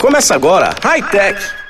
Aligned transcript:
Começa 0.00 0.32
agora, 0.32 0.70
High 0.80 1.10
Tech. 1.10 1.67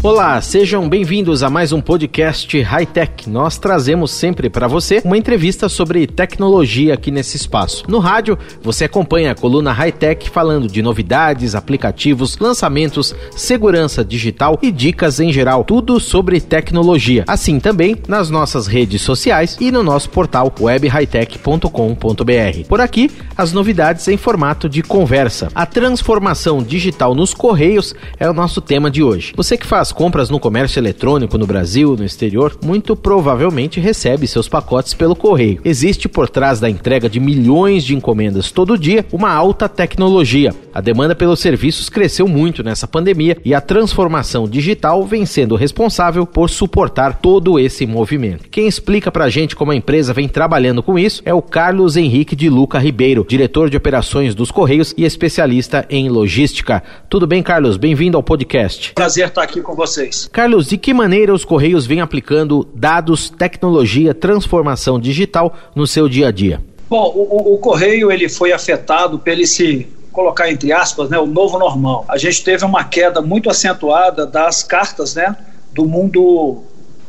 Olá, 0.00 0.40
sejam 0.40 0.88
bem-vindos 0.88 1.42
a 1.42 1.50
mais 1.50 1.72
um 1.72 1.80
podcast 1.80 2.62
High 2.62 2.86
Tech. 2.86 3.28
Nós 3.28 3.58
trazemos 3.58 4.12
sempre 4.12 4.48
para 4.48 4.68
você 4.68 5.02
uma 5.04 5.18
entrevista 5.18 5.68
sobre 5.68 6.06
tecnologia 6.06 6.94
aqui 6.94 7.10
nesse 7.10 7.36
espaço. 7.36 7.82
No 7.88 7.98
rádio, 7.98 8.38
você 8.62 8.84
acompanha 8.84 9.32
a 9.32 9.34
coluna 9.34 9.72
High 9.72 9.90
Tech 9.90 10.30
falando 10.30 10.68
de 10.68 10.82
novidades, 10.82 11.56
aplicativos, 11.56 12.38
lançamentos, 12.38 13.12
segurança 13.32 14.04
digital 14.04 14.56
e 14.62 14.70
dicas 14.70 15.18
em 15.18 15.32
geral, 15.32 15.64
tudo 15.64 15.98
sobre 15.98 16.40
tecnologia. 16.40 17.24
Assim 17.26 17.58
também 17.58 17.96
nas 18.06 18.30
nossas 18.30 18.68
redes 18.68 19.02
sociais 19.02 19.56
e 19.60 19.72
no 19.72 19.82
nosso 19.82 20.10
portal 20.10 20.54
webhightech.com.br. 20.60 22.68
Por 22.68 22.80
aqui, 22.80 23.10
as 23.36 23.52
novidades 23.52 24.06
em 24.06 24.16
formato 24.16 24.68
de 24.68 24.80
conversa. 24.80 25.48
A 25.52 25.66
transformação 25.66 26.62
digital 26.62 27.16
nos 27.16 27.34
correios 27.34 27.96
é 28.16 28.30
o 28.30 28.32
nosso 28.32 28.60
tema 28.60 28.88
de 28.88 29.02
hoje. 29.02 29.32
Você 29.36 29.56
que 29.56 29.66
faz 29.66 29.87
compras 29.92 30.30
no 30.30 30.40
comércio 30.40 30.78
eletrônico 30.78 31.38
no 31.38 31.46
Brasil, 31.46 31.96
no 31.96 32.04
exterior, 32.04 32.56
muito 32.64 32.94
provavelmente 32.96 33.80
recebe 33.80 34.26
seus 34.26 34.48
pacotes 34.48 34.94
pelo 34.94 35.16
correio. 35.16 35.60
Existe 35.64 36.08
por 36.08 36.28
trás 36.28 36.60
da 36.60 36.68
entrega 36.68 37.08
de 37.08 37.20
milhões 37.20 37.84
de 37.84 37.94
encomendas 37.94 38.50
todo 38.50 38.78
dia 38.78 39.04
uma 39.12 39.32
alta 39.32 39.68
tecnologia. 39.68 40.54
A 40.72 40.80
demanda 40.80 41.14
pelos 41.14 41.40
serviços 41.40 41.88
cresceu 41.88 42.28
muito 42.28 42.62
nessa 42.62 42.86
pandemia 42.86 43.36
e 43.44 43.54
a 43.54 43.60
transformação 43.60 44.48
digital 44.48 45.04
vem 45.04 45.26
sendo 45.26 45.56
responsável 45.56 46.26
por 46.26 46.48
suportar 46.48 47.16
todo 47.16 47.58
esse 47.58 47.86
movimento. 47.86 48.48
Quem 48.48 48.68
explica 48.68 49.10
pra 49.10 49.28
gente 49.28 49.56
como 49.56 49.72
a 49.72 49.76
empresa 49.76 50.12
vem 50.12 50.28
trabalhando 50.28 50.82
com 50.82 50.98
isso 50.98 51.22
é 51.24 51.34
o 51.34 51.42
Carlos 51.42 51.96
Henrique 51.96 52.36
de 52.36 52.48
Luca 52.48 52.78
Ribeiro, 52.78 53.26
diretor 53.28 53.70
de 53.70 53.76
operações 53.76 54.34
dos 54.34 54.50
Correios 54.50 54.94
e 54.96 55.04
especialista 55.04 55.86
em 55.90 56.08
logística. 56.08 56.82
Tudo 57.08 57.26
bem, 57.26 57.42
Carlos? 57.42 57.76
Bem-vindo 57.76 58.16
ao 58.16 58.22
podcast. 58.22 58.92
Prazer 58.94 59.28
estar 59.28 59.42
aqui 59.42 59.60
com 59.60 59.74
vocês. 59.78 60.28
Carlos, 60.30 60.66
de 60.66 60.76
que 60.76 60.92
maneira 60.92 61.32
os 61.32 61.44
Correios 61.44 61.86
vêm 61.86 62.00
aplicando 62.00 62.68
dados, 62.74 63.30
tecnologia, 63.30 64.12
transformação 64.12 64.98
digital 65.00 65.56
no 65.74 65.86
seu 65.86 66.08
dia 66.08 66.28
a 66.28 66.30
dia? 66.30 66.60
Bom, 66.90 67.12
o, 67.14 67.54
o 67.54 67.58
Correio 67.58 68.10
ele 68.10 68.28
foi 68.28 68.52
afetado 68.52 69.18
pelo 69.18 69.40
esse 69.40 69.86
colocar 70.12 70.50
entre 70.50 70.72
aspas, 70.72 71.08
né, 71.08 71.18
o 71.18 71.26
novo 71.26 71.58
normal. 71.58 72.04
A 72.08 72.18
gente 72.18 72.42
teve 72.42 72.64
uma 72.64 72.82
queda 72.82 73.22
muito 73.22 73.48
acentuada 73.48 74.26
das 74.26 74.64
cartas, 74.64 75.14
né, 75.14 75.36
do 75.72 75.86
mundo 75.86 76.62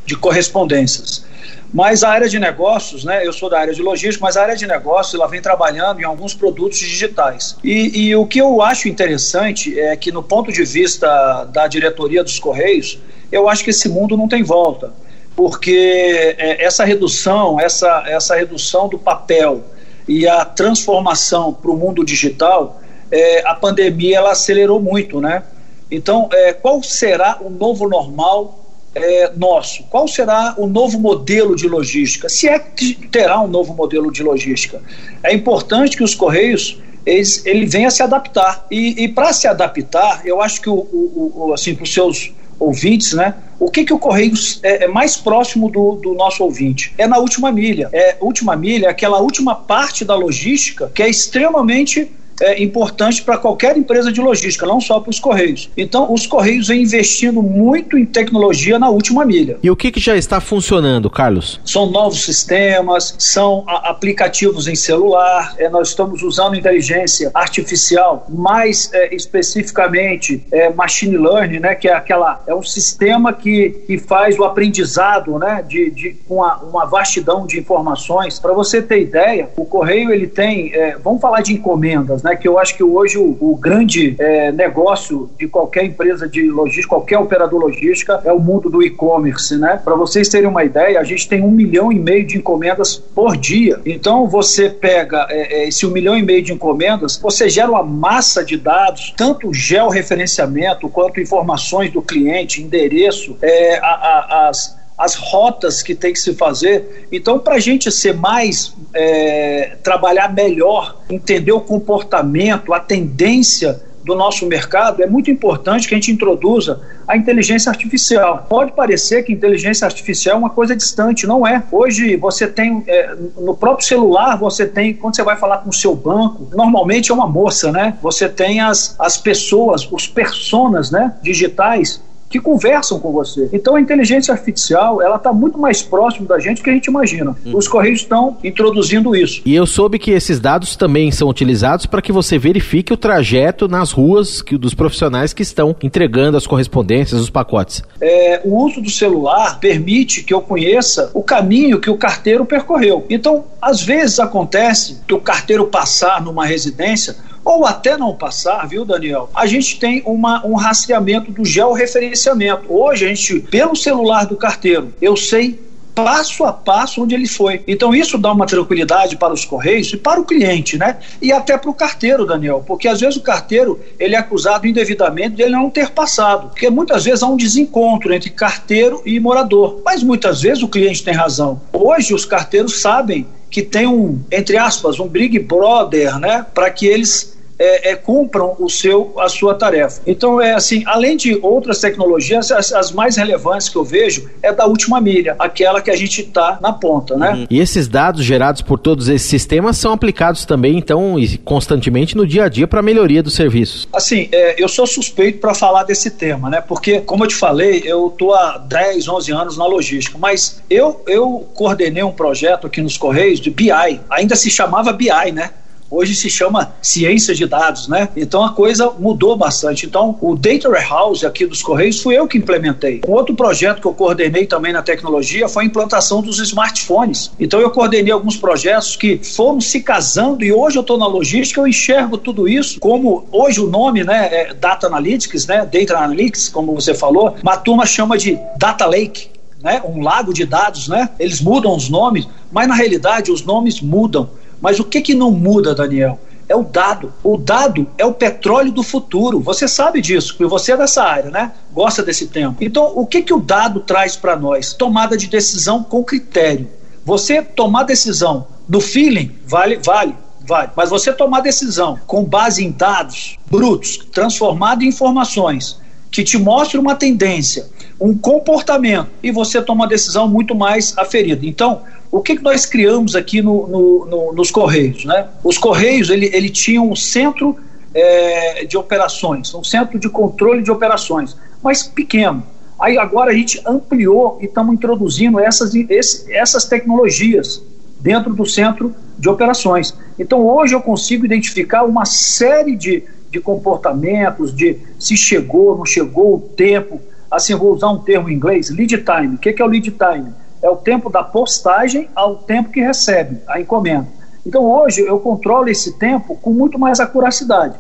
de 0.05 0.15
correspondências. 0.15 1.25
Mas 1.73 2.03
a 2.03 2.09
área 2.09 2.27
de 2.27 2.39
negócios, 2.39 3.03
né, 3.03 3.25
eu 3.25 3.31
sou 3.31 3.49
da 3.49 3.59
área 3.59 3.73
de 3.73 3.81
logística, 3.81 4.25
mas 4.25 4.35
a 4.35 4.41
área 4.41 4.55
de 4.55 4.65
negócios 4.65 5.13
ela 5.13 5.27
vem 5.27 5.41
trabalhando 5.41 6.01
em 6.01 6.03
alguns 6.03 6.33
produtos 6.33 6.79
digitais. 6.79 7.55
E, 7.63 8.07
e 8.07 8.15
o 8.15 8.25
que 8.25 8.39
eu 8.39 8.61
acho 8.61 8.89
interessante 8.89 9.79
é 9.79 9.95
que, 9.95 10.11
no 10.11 10.23
ponto 10.23 10.51
de 10.51 10.63
vista 10.63 11.43
da 11.45 11.67
diretoria 11.67 12.23
dos 12.23 12.39
Correios, 12.39 12.99
eu 13.31 13.47
acho 13.47 13.63
que 13.63 13.69
esse 13.69 13.87
mundo 13.87 14.17
não 14.17 14.27
tem 14.27 14.41
volta, 14.41 14.91
porque 15.35 16.35
é, 16.37 16.65
essa 16.65 16.83
redução, 16.83 17.59
essa, 17.59 18.03
essa 18.07 18.35
redução 18.35 18.89
do 18.89 18.97
papel 18.97 19.63
e 20.07 20.27
a 20.27 20.43
transformação 20.43 21.53
para 21.53 21.69
o 21.69 21.77
mundo 21.77 22.03
digital, 22.03 22.81
é, 23.11 23.47
a 23.47 23.53
pandemia 23.53 24.17
ela 24.17 24.31
acelerou 24.31 24.79
muito, 24.79 25.21
né? 25.21 25.43
Então, 25.91 26.29
é, 26.31 26.53
qual 26.53 26.81
será 26.83 27.37
o 27.41 27.49
novo 27.49 27.87
normal 27.87 28.59
é, 29.03 29.31
nosso? 29.35 29.83
Qual 29.83 30.07
será 30.07 30.53
o 30.57 30.67
novo 30.67 30.99
modelo 30.99 31.55
de 31.55 31.67
logística? 31.67 32.29
Se 32.29 32.47
é 32.47 32.59
que 32.59 32.93
terá 33.07 33.41
um 33.41 33.47
novo 33.47 33.73
modelo 33.73 34.11
de 34.11 34.23
logística. 34.23 34.81
É 35.23 35.33
importante 35.33 35.97
que 35.97 36.03
os 36.03 36.15
Correios 36.15 36.79
eles, 37.05 37.45
ele 37.45 37.65
venha 37.65 37.89
se 37.89 38.03
adaptar. 38.03 38.65
E, 38.69 39.03
e 39.03 39.07
para 39.07 39.33
se 39.33 39.47
adaptar, 39.47 40.21
eu 40.25 40.41
acho 40.41 40.61
que 40.61 40.69
o, 40.69 40.75
o, 40.75 41.33
o 41.35 41.53
assim, 41.53 41.73
para 41.73 41.83
os 41.83 41.93
seus 41.93 42.33
ouvintes, 42.59 43.13
né? 43.13 43.35
O 43.59 43.71
que, 43.71 43.85
que 43.85 43.93
o 43.93 43.99
Correios 43.99 44.59
é, 44.63 44.85
é 44.85 44.87
mais 44.87 45.15
próximo 45.15 45.69
do, 45.69 45.95
do, 45.95 46.13
nosso 46.13 46.43
ouvinte? 46.43 46.93
É 46.97 47.07
na 47.07 47.17
última 47.17 47.51
milha. 47.51 47.89
É 47.91 48.17
última 48.19 48.55
milha, 48.55 48.89
aquela 48.89 49.19
última 49.19 49.55
parte 49.55 50.03
da 50.03 50.15
logística 50.15 50.91
que 50.93 51.01
é 51.01 51.09
extremamente 51.09 52.11
é, 52.41 52.61
importante 52.61 53.21
para 53.21 53.37
qualquer 53.37 53.77
empresa 53.77 54.11
de 54.11 54.21
logística, 54.21 54.65
não 54.65 54.79
só 54.79 54.99
para 54.99 55.09
os 55.09 55.19
Correios. 55.19 55.69
Então, 55.75 56.11
os 56.11 56.25
Correios 56.25 56.67
vêm 56.67 56.83
investindo 56.83 57.41
muito 57.41 57.97
em 57.97 58.05
tecnologia 58.05 58.79
na 58.79 58.89
última 58.89 59.25
milha. 59.25 59.57
E 59.61 59.69
o 59.69 59.75
que, 59.75 59.91
que 59.91 59.99
já 59.99 60.15
está 60.15 60.39
funcionando, 60.39 61.09
Carlos? 61.09 61.59
São 61.65 61.89
novos 61.89 62.23
sistemas, 62.23 63.15
são 63.17 63.63
aplicativos 63.67 64.67
em 64.67 64.75
celular, 64.75 65.55
é, 65.57 65.69
nós 65.69 65.89
estamos 65.89 66.21
usando 66.21 66.55
inteligência 66.55 67.31
artificial, 67.33 68.25
mais 68.29 68.89
é, 68.93 69.13
especificamente 69.13 70.43
é, 70.51 70.69
machine 70.69 71.17
learning, 71.17 71.59
né, 71.59 71.75
que 71.75 71.87
é 71.87 71.93
aquela 71.93 72.41
é 72.47 72.53
um 72.53 72.63
sistema 72.63 73.33
que, 73.33 73.71
que 73.85 73.97
faz 73.97 74.37
o 74.37 74.43
aprendizado, 74.43 75.37
né, 75.37 75.63
de, 75.67 75.89
de 75.91 76.15
uma, 76.29 76.57
uma 76.57 76.85
vastidão 76.85 77.45
de 77.45 77.59
informações. 77.59 78.39
Para 78.39 78.53
você 78.53 78.81
ter 78.81 79.01
ideia, 79.01 79.49
o 79.55 79.65
Correio 79.65 80.11
ele 80.11 80.27
tem, 80.27 80.73
é, 80.73 80.97
vamos 80.97 81.21
falar 81.21 81.41
de 81.41 81.53
encomendas, 81.53 82.23
né? 82.23 82.28
Né, 82.29 82.35
que 82.35 82.47
eu 82.47 82.59
acho 82.59 82.75
que 82.75 82.83
hoje 82.83 83.17
o, 83.17 83.35
o 83.39 83.55
grande 83.55 84.15
é, 84.19 84.51
negócio 84.51 85.29
de 85.37 85.47
qualquer 85.47 85.83
empresa 85.83 86.27
de 86.27 86.49
logística, 86.49 86.89
qualquer 86.89 87.17
operador 87.17 87.59
logística, 87.59 88.21
é 88.23 88.31
o 88.31 88.39
mundo 88.39 88.69
do 88.69 88.83
e-commerce. 88.83 89.57
Né? 89.57 89.79
Para 89.83 89.95
vocês 89.95 90.29
terem 90.29 90.47
uma 90.47 90.63
ideia, 90.63 90.99
a 90.99 91.03
gente 91.03 91.27
tem 91.27 91.41
um 91.41 91.51
milhão 91.51 91.91
e 91.91 91.99
meio 91.99 92.25
de 92.25 92.37
encomendas 92.37 92.95
por 92.95 93.35
dia. 93.35 93.79
Então 93.85 94.27
você 94.27 94.69
pega 94.69 95.27
é, 95.29 95.61
é 95.61 95.67
esse 95.67 95.85
um 95.85 95.91
milhão 95.91 96.17
e 96.17 96.23
meio 96.23 96.41
de 96.41 96.53
encomendas, 96.53 97.17
você 97.17 97.49
gera 97.49 97.69
uma 97.69 97.83
massa 97.83 98.43
de 98.43 98.57
dados, 98.57 99.13
tanto 99.17 99.53
georreferenciamento 99.53 100.87
quanto 100.89 101.19
informações 101.19 101.91
do 101.91 102.01
cliente, 102.01 102.61
endereço, 102.61 103.37
é, 103.41 103.77
a, 103.79 103.85
a, 103.85 104.49
as 104.49 104.78
as 104.99 105.15
rotas 105.15 105.81
que 105.81 105.95
tem 105.95 106.11
que 106.11 106.19
se 106.19 106.35
fazer. 106.35 107.07
Então, 107.09 107.39
para 107.39 107.55
a 107.55 107.59
gente 107.59 107.89
ser 107.89 108.13
mais, 108.13 108.75
é, 108.93 109.77
trabalhar 109.81 110.33
melhor, 110.33 110.97
entender 111.09 111.53
o 111.53 111.61
comportamento, 111.61 112.73
a 112.73 112.81
tendência 112.81 113.81
do 114.03 114.15
nosso 114.15 114.45
mercado, 114.45 115.03
é 115.03 115.07
muito 115.07 115.29
importante 115.29 115.87
que 115.87 115.93
a 115.93 115.97
gente 115.97 116.11
introduza 116.11 116.81
a 117.07 117.15
inteligência 117.15 117.69
artificial. 117.69 118.45
Pode 118.49 118.71
parecer 118.71 119.23
que 119.23 119.31
inteligência 119.31 119.85
artificial 119.85 120.35
é 120.35 120.39
uma 120.39 120.49
coisa 120.49 120.75
distante, 120.75 121.25
não 121.25 121.45
é. 121.45 121.63
Hoje 121.71 122.15
você 122.15 122.47
tem, 122.47 122.83
é, 122.87 123.15
no 123.37 123.55
próprio 123.55 123.85
celular, 123.85 124.37
você 124.37 124.65
tem, 124.65 124.93
quando 124.93 125.15
você 125.15 125.23
vai 125.23 125.37
falar 125.37 125.59
com 125.59 125.69
o 125.69 125.73
seu 125.73 125.95
banco, 125.95 126.47
normalmente 126.55 127.11
é 127.11 127.13
uma 127.13 127.27
moça, 127.27 127.71
né? 127.71 127.97
Você 128.01 128.27
tem 128.27 128.61
as, 128.61 128.95
as 128.99 129.17
pessoas, 129.17 129.87
os 129.91 130.07
personas, 130.07 130.91
né, 130.91 131.15
digitais 131.21 132.01
que 132.29 132.39
conversam 132.39 132.99
com 132.99 133.11
você. 133.11 133.49
Então 133.51 133.75
a 133.75 133.81
inteligência 133.81 134.33
artificial 134.33 135.01
ela 135.01 135.15
está 135.15 135.33
muito 135.33 135.57
mais 135.57 135.81
próximo 135.81 136.27
da 136.27 136.39
gente 136.39 136.57
do 136.57 136.63
que 136.63 136.69
a 136.69 136.73
gente 136.73 136.85
imagina. 136.85 137.35
Hum. 137.45 137.55
Os 137.55 137.67
correios 137.67 138.01
estão 138.01 138.37
introduzindo 138.43 139.15
isso. 139.15 139.41
E 139.45 139.55
eu 139.55 139.65
soube 139.65 139.97
que 139.97 140.11
esses 140.11 140.39
dados 140.39 140.75
também 140.75 141.11
são 141.11 141.27
utilizados 141.27 141.85
para 141.85 142.01
que 142.01 142.11
você 142.11 142.37
verifique 142.37 142.93
o 142.93 142.97
trajeto 142.97 143.67
nas 143.67 143.91
ruas 143.91 144.41
que, 144.41 144.57
dos 144.57 144.73
profissionais 144.73 145.33
que 145.33 145.41
estão 145.41 145.75
entregando 145.81 146.37
as 146.37 146.45
correspondências, 146.45 147.19
os 147.19 147.29
pacotes. 147.29 147.83
É, 147.99 148.41
o 148.43 148.63
uso 148.63 148.81
do 148.81 148.89
celular 148.89 149.59
permite 149.59 150.23
que 150.23 150.33
eu 150.33 150.41
conheça 150.41 151.09
o 151.13 151.23
caminho 151.23 151.79
que 151.79 151.89
o 151.89 151.97
carteiro 151.97 152.45
percorreu. 152.45 153.05
Então, 153.09 153.45
às 153.61 153.81
vezes 153.81 154.19
acontece 154.19 155.01
que 155.07 155.13
o 155.13 155.19
carteiro 155.19 155.67
passar 155.67 156.21
numa 156.21 156.45
residência 156.45 157.15
ou 157.43 157.65
até 157.65 157.97
não 157.97 158.15
passar, 158.15 158.67
viu, 158.67 158.85
Daniel? 158.85 159.29
A 159.33 159.45
gente 159.45 159.79
tem 159.79 160.01
uma, 160.05 160.45
um 160.45 160.55
rastreamento 160.55 161.31
do 161.31 161.45
georreferenciamento. 161.45 162.65
Hoje, 162.67 163.05
a 163.05 163.07
gente, 163.09 163.39
pelo 163.41 163.75
celular 163.75 164.25
do 164.25 164.35
carteiro, 164.35 164.93
eu 165.01 165.15
sei 165.15 165.69
passo 166.03 166.45
a 166.45 166.53
passo 166.53 167.03
onde 167.03 167.13
ele 167.13 167.27
foi. 167.27 167.61
Então 167.67 167.93
isso 167.93 168.17
dá 168.17 168.31
uma 168.31 168.45
tranquilidade 168.45 169.17
para 169.17 169.33
os 169.33 169.43
correios 169.43 169.91
e 169.91 169.97
para 169.97 170.19
o 170.19 170.25
cliente, 170.25 170.77
né? 170.77 170.97
E 171.21 171.31
até 171.31 171.57
para 171.57 171.69
o 171.69 171.73
carteiro, 171.73 172.25
Daniel, 172.25 172.63
porque 172.65 172.87
às 172.87 173.01
vezes 173.01 173.17
o 173.17 173.21
carteiro 173.21 173.79
ele 173.99 174.15
é 174.15 174.17
acusado 174.17 174.65
indevidamente 174.65 175.35
de 175.35 175.41
ele 175.41 175.51
não 175.51 175.69
ter 175.69 175.89
passado, 175.89 176.49
porque 176.49 176.69
muitas 176.69 177.03
vezes 177.03 177.21
há 177.21 177.27
um 177.27 177.35
desencontro 177.35 178.13
entre 178.13 178.29
carteiro 178.29 179.01
e 179.05 179.19
morador. 179.19 179.81
Mas 179.83 180.03
muitas 180.03 180.41
vezes 180.41 180.63
o 180.63 180.67
cliente 180.67 181.03
tem 181.03 181.13
razão. 181.13 181.61
Hoje 181.73 182.13
os 182.13 182.25
carteiros 182.25 182.81
sabem 182.81 183.27
que 183.49 183.61
tem 183.61 183.87
um, 183.87 184.21
entre 184.31 184.57
aspas, 184.57 184.99
um 184.99 185.07
Big 185.07 185.39
Brother, 185.39 186.19
né? 186.19 186.45
Para 186.53 186.69
que 186.69 186.85
eles 186.85 187.37
é, 187.59 187.91
é, 187.91 187.95
cumpram 187.95 188.55
o 188.57 188.69
seu, 188.69 189.13
a 189.19 189.27
sua 189.27 189.53
tarefa. 189.53 190.01
Então, 190.07 190.41
é 190.41 190.53
assim, 190.53 190.83
além 190.85 191.17
de 191.17 191.37
outras 191.41 191.79
tecnologias, 191.79 192.51
as, 192.51 192.71
as 192.71 192.91
mais 192.91 193.17
relevantes 193.17 193.67
que 193.67 193.75
eu 193.75 193.83
vejo 193.83 194.29
é 194.41 194.53
da 194.53 194.65
última 194.65 195.01
milha, 195.01 195.35
aquela 195.37 195.81
que 195.81 195.91
a 195.91 195.95
gente 195.95 196.21
está 196.21 196.57
na 196.61 196.71
ponta, 196.71 197.17
né? 197.17 197.31
Uhum. 197.31 197.47
E 197.49 197.59
esses 197.59 197.87
dados 197.87 198.23
gerados 198.23 198.61
por 198.61 198.79
todos 198.79 199.09
esses 199.09 199.27
sistemas 199.27 199.77
são 199.77 199.91
aplicados 199.91 200.45
também, 200.45 200.77
então, 200.77 201.19
e 201.19 201.37
constantemente 201.37 202.15
no 202.15 202.25
dia 202.25 202.45
a 202.45 202.49
dia 202.49 202.67
para 202.67 202.79
a 202.79 202.83
melhoria 202.83 203.21
dos 203.21 203.33
serviços. 203.33 203.87
Assim, 203.91 204.29
é, 204.31 204.61
eu 204.61 204.69
sou 204.69 204.87
suspeito 204.87 205.39
para 205.39 205.53
falar 205.53 205.83
desse 205.83 206.11
tema, 206.11 206.49
né? 206.49 206.61
Porque, 206.61 207.01
como 207.01 207.25
eu 207.25 207.27
te 207.27 207.35
falei, 207.35 207.83
eu 207.85 208.07
estou 208.07 208.33
há 208.33 208.57
10, 208.57 209.07
11 209.07 209.31
anos 209.33 209.57
na 209.57 209.65
logística, 209.65 210.17
mas 210.17 210.61
eu, 210.69 211.01
eu 211.05 211.47
coordenei 211.53 212.03
um 212.03 212.11
projeto 212.11 212.67
aqui 212.67 212.81
nos 212.81 212.97
Correios 212.97 213.39
de 213.39 213.49
BI, 213.49 213.99
ainda 214.09 214.35
se 214.35 214.49
chamava 214.49 214.93
BI, 214.93 215.31
né? 215.33 215.51
Hoje 215.91 216.15
se 216.15 216.29
chama 216.29 216.73
ciência 216.81 217.33
de 217.33 217.45
dados, 217.45 217.87
né? 217.87 218.09
Então 218.15 218.43
a 218.43 218.53
coisa 218.53 218.91
mudou 218.99 219.35
bastante. 219.35 219.85
Então 219.85 220.17
o 220.21 220.35
Data 220.35 220.69
Warehouse 220.69 221.25
aqui 221.25 221.45
dos 221.45 221.63
Correios 221.63 222.01
fui 222.01 222.15
eu 222.15 222.27
que 222.27 222.37
implementei. 222.37 223.01
Um 223.07 223.11
outro 223.11 223.35
projeto 223.35 223.81
que 223.81 223.87
eu 223.87 223.93
coordenei 223.93 224.45
também 224.45 224.71
na 224.71 224.81
tecnologia 224.81 225.49
foi 225.49 225.63
a 225.63 225.65
implantação 225.65 226.21
dos 226.21 226.39
smartphones. 226.39 227.31
Então 227.39 227.59
eu 227.59 227.71
coordenei 227.71 228.11
alguns 228.11 228.37
projetos 228.37 228.95
que 228.95 229.17
foram 229.23 229.59
se 229.59 229.81
casando 229.81 230.43
e 230.43 230.53
hoje 230.53 230.77
eu 230.77 230.81
estou 230.81 230.97
na 230.97 231.07
logística, 231.07 231.59
eu 231.59 231.67
enxergo 231.67 232.17
tudo 232.17 232.47
isso 232.47 232.79
como 232.79 233.25
hoje 233.31 233.59
o 233.59 233.67
nome, 233.67 234.03
né, 234.03 234.29
é 234.31 234.53
Data 234.53 234.87
Analytics, 234.87 235.47
né, 235.47 235.65
Data 235.65 235.97
Analytics, 235.97 236.49
como 236.49 236.73
você 236.73 236.93
falou, 236.93 237.35
uma 237.41 237.57
turma 237.57 237.85
chama 237.85 238.17
de 238.17 238.37
Data 238.57 238.85
Lake. 238.85 239.29
Né, 239.61 239.81
um 239.83 240.01
lago 240.01 240.33
de 240.33 240.45
dados, 240.45 240.87
né? 240.87 241.09
Eles 241.19 241.41
mudam 241.41 241.75
os 241.75 241.89
nomes, 241.89 242.25
mas 242.49 242.65
na 242.65 242.75
realidade 242.75 243.29
os 243.29 243.43
nomes 243.43 243.81
mudam. 243.81 244.29
Mas 244.61 244.79
o 244.79 244.83
que 244.83 245.01
que 245.01 245.13
não 245.13 245.31
muda, 245.31 245.73
Daniel? 245.73 246.19
É 246.47 246.55
o 246.55 246.63
dado. 246.63 247.13
O 247.23 247.37
dado 247.37 247.87
é 247.97 248.05
o 248.05 248.13
petróleo 248.13 248.71
do 248.71 248.81
futuro. 248.81 249.39
Você 249.39 249.67
sabe 249.67 250.01
disso, 250.01 250.33
porque 250.33 250.49
você 250.49 250.71
é 250.71 250.77
dessa 250.77 251.03
área, 251.03 251.29
né? 251.29 251.51
Gosta 251.71 252.01
desse 252.01 252.27
tempo. 252.27 252.63
Então, 252.63 252.91
o 252.95 253.05
que 253.05 253.21
que 253.21 253.33
o 253.33 253.39
dado 253.39 253.81
traz 253.81 254.15
para 254.15 254.35
nós? 254.35 254.73
Tomada 254.73 255.15
de 255.15 255.27
decisão 255.27 255.83
com 255.83 256.03
critério. 256.03 256.67
Você 257.05 257.41
tomar 257.41 257.83
decisão 257.83 258.47
no 258.67 258.81
feeling, 258.81 259.31
vale, 259.45 259.79
vale, 259.83 260.15
vale. 260.41 260.71
Mas 260.75 260.89
você 260.89 261.13
tomar 261.13 261.41
decisão 261.41 261.99
com 262.05 262.23
base 262.23 262.65
em 262.65 262.71
dados 262.71 263.37
brutos, 263.49 263.97
transformado 264.11 264.83
em 264.83 264.87
informações, 264.87 265.79
que 266.11 266.23
te 266.23 266.37
mostra 266.37 266.79
uma 266.79 266.95
tendência, 266.95 267.67
um 267.99 268.17
comportamento, 268.17 269.09
e 269.21 269.31
você 269.31 269.61
toma 269.61 269.83
uma 269.83 269.87
decisão 269.87 270.27
muito 270.27 270.55
mais 270.55 270.97
aferida. 270.97 271.45
Então, 271.45 271.81
o 272.11 272.21
que, 272.21 272.37
que 272.37 272.43
nós 272.43 272.65
criamos 272.65 273.15
aqui 273.15 273.41
no, 273.41 273.67
no, 273.67 274.05
no, 274.05 274.33
nos 274.33 274.49
Correios? 274.49 275.05
Né? 275.05 275.27
Os 275.43 275.57
Correios, 275.57 276.09
ele, 276.09 276.29
ele 276.33 276.49
tinha 276.49 276.81
um 276.81 276.95
centro 276.95 277.57
é, 277.93 278.65
de 278.65 278.77
operações, 278.77 279.53
um 279.53 279.63
centro 279.63 279.99
de 279.99 280.09
controle 280.09 280.63
de 280.63 280.71
operações, 280.71 281.35
mas 281.61 281.83
pequeno. 281.83 282.43
Aí 282.79 282.97
agora 282.97 283.31
a 283.31 283.33
gente 283.33 283.61
ampliou 283.65 284.37
e 284.41 284.45
estamos 284.45 284.73
introduzindo 284.73 285.39
essas, 285.39 285.75
esse, 285.75 286.33
essas 286.33 286.65
tecnologias 286.65 287.61
dentro 287.99 288.33
do 288.33 288.45
centro 288.45 288.95
de 289.17 289.27
operações. 289.27 289.93
Então 290.17 290.47
hoje 290.47 290.73
eu 290.73 290.81
consigo 290.81 291.25
identificar 291.25 291.83
uma 291.83 292.05
série 292.05 292.75
de, 292.75 293.03
de 293.29 293.41
comportamentos, 293.41 294.55
de 294.55 294.77
se 294.97 295.17
chegou, 295.17 295.77
não 295.77 295.85
chegou, 295.85 296.35
o 296.35 296.39
tempo. 296.39 297.01
Assim, 297.29 297.55
vou 297.55 297.73
usar 297.73 297.89
um 297.89 297.99
termo 297.99 298.29
em 298.29 298.33
inglês, 298.33 298.69
lead 298.69 298.97
time. 298.97 299.35
O 299.35 299.37
que, 299.37 299.53
que 299.53 299.61
é 299.61 299.65
o 299.65 299.67
lead 299.67 299.91
time? 299.91 300.33
É 300.61 300.69
o 300.69 300.75
tempo 300.75 301.09
da 301.09 301.23
postagem 301.23 302.09
ao 302.15 302.37
tempo 302.37 302.69
que 302.69 302.81
recebe 302.81 303.39
a 303.47 303.59
encomenda. 303.59 304.07
Então 304.45 304.63
hoje 304.63 305.01
eu 305.01 305.19
controlo 305.19 305.69
esse 305.69 305.97
tempo 305.97 306.35
com 306.35 306.51
muito 306.51 306.79
mais 306.79 306.99
acuracidade. 306.99 307.75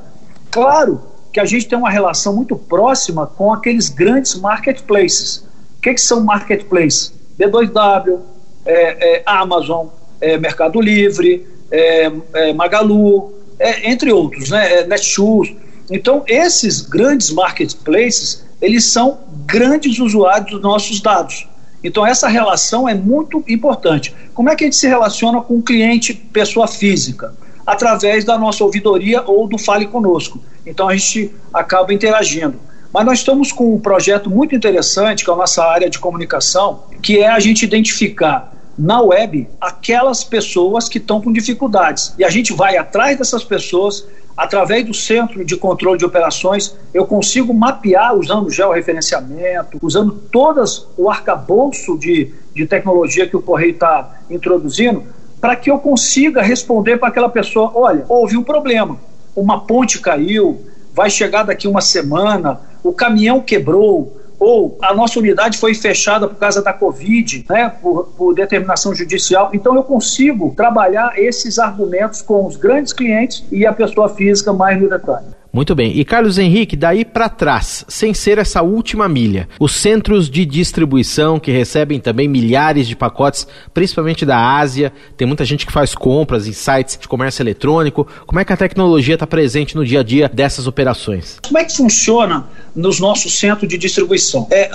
Claro 0.51 1.01
que 1.31 1.39
a 1.39 1.45
gente 1.45 1.67
tem 1.67 1.77
uma 1.77 1.89
relação 1.89 2.35
muito 2.35 2.55
próxima 2.55 3.27
com 3.27 3.53
aqueles 3.53 3.89
grandes 3.89 4.35
marketplaces. 4.35 5.37
O 5.77 5.81
que, 5.81 5.93
que 5.93 6.01
são 6.01 6.21
marketplaces? 6.23 7.13
B2W, 7.39 8.19
é, 8.65 9.17
é, 9.17 9.23
Amazon, 9.25 9.87
é, 10.19 10.37
Mercado 10.37 10.81
Livre, 10.81 11.47
é, 11.71 12.11
é, 12.33 12.53
Magalu, 12.53 13.33
é, 13.57 13.89
entre 13.89 14.11
outros, 14.11 14.49
né? 14.49 14.83
Netshoes. 14.83 15.55
Então, 15.89 16.23
esses 16.27 16.81
grandes 16.81 17.31
marketplaces, 17.31 18.45
eles 18.61 18.85
são 18.85 19.19
grandes 19.45 19.99
usuários 19.99 20.51
dos 20.51 20.61
nossos 20.61 21.01
dados. 21.01 21.47
Então, 21.83 22.05
essa 22.05 22.27
relação 22.27 22.87
é 22.87 22.93
muito 22.93 23.43
importante. 23.47 24.13
Como 24.33 24.49
é 24.49 24.55
que 24.55 24.63
a 24.63 24.67
gente 24.67 24.75
se 24.75 24.87
relaciona 24.87 25.41
com 25.41 25.57
o 25.57 25.61
cliente, 25.61 26.13
pessoa 26.13 26.67
física? 26.67 27.33
Através 27.65 28.25
da 28.25 28.37
nossa 28.37 28.63
ouvidoria 28.63 29.23
ou 29.25 29.47
do 29.47 29.57
Fale 29.57 29.85
Conosco. 29.85 30.41
Então, 30.65 30.89
a 30.89 30.95
gente 30.95 31.31
acaba 31.53 31.93
interagindo. 31.93 32.59
Mas 32.93 33.05
nós 33.05 33.19
estamos 33.19 33.51
com 33.51 33.75
um 33.75 33.79
projeto 33.79 34.29
muito 34.29 34.55
interessante, 34.55 35.23
que 35.23 35.29
é 35.29 35.33
a 35.33 35.37
nossa 35.37 35.63
área 35.63 35.89
de 35.89 35.99
comunicação, 35.99 36.83
que 37.01 37.19
é 37.19 37.27
a 37.27 37.39
gente 37.39 37.63
identificar 37.63 38.51
na 38.77 39.01
web 39.01 39.47
aquelas 39.59 40.23
pessoas 40.23 40.89
que 40.89 40.97
estão 40.97 41.21
com 41.21 41.31
dificuldades. 41.31 42.13
E 42.17 42.23
a 42.23 42.29
gente 42.29 42.53
vai 42.53 42.77
atrás 42.77 43.17
dessas 43.17 43.43
pessoas, 43.43 44.05
através 44.39 44.85
do 44.85 44.93
centro 44.93 45.43
de 45.43 45.57
controle 45.57 45.97
de 45.99 46.05
operações, 46.05 46.73
eu 46.93 47.05
consigo 47.05 47.53
mapear 47.53 48.15
usando 48.15 48.49
georreferenciamento, 48.49 49.77
usando 49.81 50.13
todas 50.13 50.87
o 50.97 51.09
arcabouço 51.09 51.97
de, 51.97 52.31
de 52.55 52.65
tecnologia 52.65 53.27
que 53.27 53.35
o 53.35 53.41
Correio 53.41 53.71
está 53.71 54.21
introduzindo, 54.29 55.03
para 55.41 55.57
que 55.57 55.69
eu 55.69 55.77
consiga 55.77 56.41
responder 56.41 56.97
para 56.97 57.09
aquela 57.09 57.27
pessoa: 57.27 57.69
olha, 57.75 58.05
houve 58.07 58.37
um 58.37 58.43
problema, 58.43 58.97
uma 59.35 59.59
ponte 59.59 59.99
caiu, 59.99 60.65
vai 60.93 61.09
chegar 61.09 61.43
daqui 61.43 61.67
uma 61.67 61.81
semana, 61.81 62.61
o 62.81 62.93
caminhão 62.93 63.41
quebrou, 63.41 64.18
ou 64.39 64.77
a 64.81 64.93
nossa 64.93 65.19
unidade 65.19 65.57
foi 65.57 65.75
fechada 65.75 66.27
por 66.27 66.37
causa 66.37 66.61
da 66.61 66.71
Covid, 66.71 67.45
né, 67.49 67.69
por, 67.81 68.05
por, 68.17 68.33
determinação 68.33 68.95
judicial. 68.95 69.51
Então 69.53 69.75
eu 69.75 69.83
consigo 69.83 70.53
trabalhar 70.55 71.11
esses 71.17 71.59
argumentos 71.59 72.21
com 72.21 72.45
os 72.45 72.55
grandes 72.55 72.93
clientes 72.93 73.43
e 73.51 73.65
a 73.65 73.73
pessoa 73.73 74.07
física 74.09 74.53
mais 74.53 74.81
no 74.81 74.89
detalhe. 74.89 75.38
Muito 75.51 75.73
bem. 75.73 75.97
E 75.97 76.05
Carlos 76.05 76.37
Henrique, 76.37 76.75
daí 76.75 77.03
para 77.03 77.27
trás, 77.27 77.83
sem 77.87 78.13
ser 78.13 78.37
essa 78.37 78.61
última 78.61 79.09
milha, 79.09 79.49
os 79.59 79.71
centros 79.71 80.29
de 80.29 80.45
distribuição 80.45 81.39
que 81.39 81.51
recebem 81.51 81.99
também 81.99 82.27
milhares 82.27 82.87
de 82.87 82.95
pacotes, 82.95 83.47
principalmente 83.73 84.25
da 84.25 84.57
Ásia, 84.57 84.93
tem 85.17 85.27
muita 85.27 85.43
gente 85.43 85.65
que 85.65 85.71
faz 85.71 85.95
compras 85.95 86.47
em 86.47 86.53
sites 86.53 86.99
de 87.01 87.07
comércio 87.07 87.41
eletrônico. 87.41 88.07
Como 88.27 88.39
é 88.39 88.45
que 88.45 88.53
a 88.53 88.57
tecnologia 88.57 89.15
está 89.15 89.25
presente 89.25 89.75
no 89.75 89.83
dia 89.83 90.01
a 90.01 90.03
dia 90.03 90.29
dessas 90.31 90.67
operações? 90.67 91.39
Como 91.43 91.57
é 91.57 91.63
que 91.63 91.75
funciona 91.75 92.47
nos 92.75 92.99
nossos 92.99 93.39
centros 93.39 93.67
de 93.67 93.77
distribuição? 93.77 94.47
É, 94.51 94.69